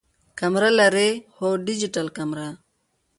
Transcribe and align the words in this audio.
کمره 0.39 0.69
لرئ؟ 0.79 1.09
هو، 1.35 1.47
ډیجیټل 1.65 2.07
کمره 2.17 2.47